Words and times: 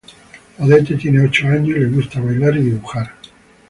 Odette 0.57 0.97
tiene 0.97 1.23
ocho 1.27 1.45
años, 1.47 1.77
y 1.77 1.79
le 1.79 1.85
gusta 1.85 2.19
bailar 2.19 2.57
y 2.57 2.61
dibujar. 2.63 3.13